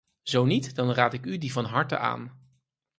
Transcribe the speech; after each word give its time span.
Zo 0.23 0.45
niet, 0.45 0.75
dan 0.75 0.91
raad 0.91 1.13
ik 1.13 1.25
u 1.25 1.37
die 1.37 1.51
van 1.51 1.65
harte 1.65 1.97
aan. 1.97 2.51